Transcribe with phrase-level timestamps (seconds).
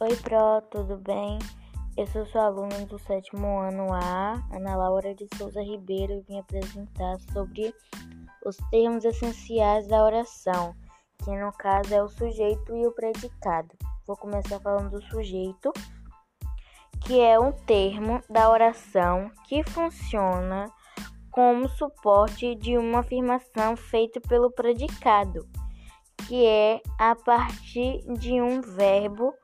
[0.00, 1.40] Oi, Pro, tudo bem?
[1.96, 6.38] Eu sou sua aluna do sétimo ano A, Ana Laura de Souza Ribeiro, e vim
[6.38, 7.74] apresentar sobre
[8.46, 10.72] os termos essenciais da oração,
[11.24, 13.70] que no caso é o sujeito e o predicado.
[14.06, 15.72] Vou começar falando do sujeito,
[17.04, 20.70] que é um termo da oração que funciona
[21.32, 25.44] como suporte de uma afirmação feita pelo predicado,
[26.28, 29.34] que é a partir de um verbo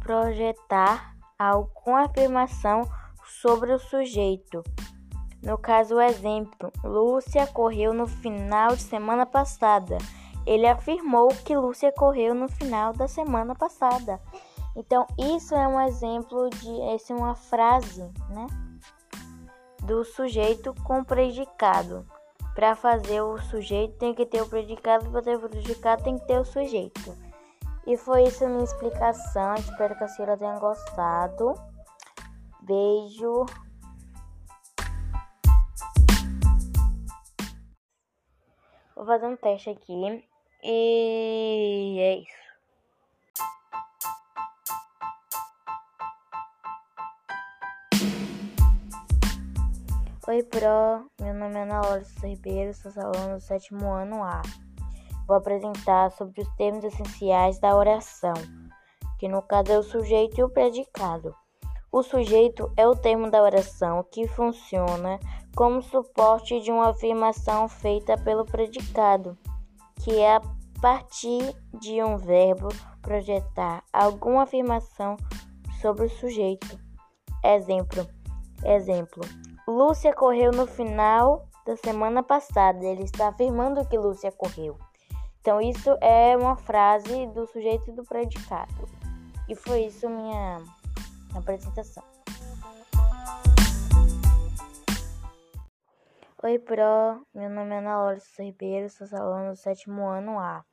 [0.00, 1.14] projetar
[1.74, 2.82] com afirmação
[3.40, 4.62] sobre o sujeito.
[5.42, 9.98] No caso, o exemplo: Lúcia correu no final de semana passada.
[10.46, 14.20] Ele afirmou que Lúcia correu no final da semana passada.
[14.76, 18.46] Então, isso é um exemplo de essa é uma frase, né?
[19.82, 22.06] Do sujeito com predicado.
[22.54, 26.26] Para fazer o sujeito tem que ter o predicado, para ter o predicado tem que
[26.26, 27.23] ter o sujeito.
[27.86, 29.54] E foi isso minha explicação.
[29.56, 31.54] Espero que a senhora tenha gostado.
[32.62, 33.44] Beijo.
[38.96, 40.26] Vou fazer um teste aqui.
[40.62, 42.44] E é isso.
[50.26, 51.10] Oi, Pro.
[51.20, 54.40] Meu nome é Ana Laura Ribeiro, sou aluno do sétimo ano A
[55.26, 58.34] vou apresentar sobre os termos essenciais da oração,
[59.18, 61.34] que no caso é o sujeito e o predicado.
[61.90, 65.18] O sujeito é o termo da oração que funciona
[65.54, 69.38] como suporte de uma afirmação feita pelo predicado,
[70.02, 70.42] que é a
[70.80, 72.68] partir de um verbo
[73.00, 75.16] projetar alguma afirmação
[75.80, 76.78] sobre o sujeito.
[77.44, 78.06] Exemplo:
[78.64, 79.22] Exemplo.
[79.68, 82.84] Lúcia correu no final da semana passada.
[82.84, 84.76] Ele está afirmando que Lúcia correu.
[85.44, 88.88] Então, isso é uma frase do sujeito e do predicado.
[89.46, 90.62] E foi isso minha
[91.36, 92.02] apresentação.
[96.42, 97.26] Oi, Pro.
[97.34, 100.64] Meu nome é Ana Laura Ribeiro, sou aluno do sétimo ano A.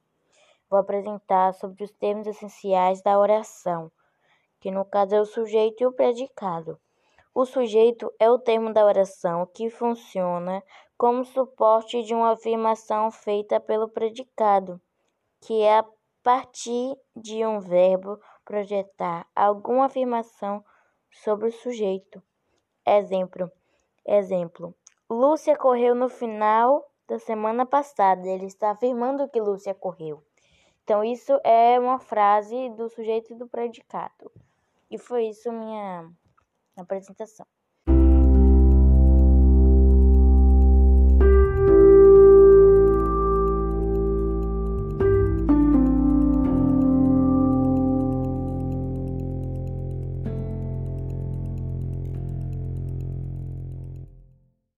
[0.69, 3.91] Vou apresentar sobre os termos essenciais da oração,
[4.61, 6.79] que no caso é o sujeito e o predicado.
[7.35, 10.63] O sujeito é o termo da oração que funciona
[11.01, 14.79] como suporte de uma afirmação feita pelo predicado,
[15.39, 15.85] que é a
[16.21, 20.63] partir de um verbo projetar alguma afirmação
[21.09, 22.21] sobre o sujeito.
[22.85, 23.51] Exemplo:
[24.05, 24.75] Exemplo.
[25.09, 28.27] Lúcia correu no final da semana passada.
[28.27, 30.23] Ele está afirmando que Lúcia correu.
[30.83, 34.31] Então, isso é uma frase do sujeito e do predicado.
[34.87, 36.07] E foi isso minha
[36.77, 37.47] apresentação.